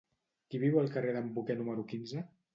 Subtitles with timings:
[0.53, 2.27] Qui viu al carrer d'en Boquer número quinze?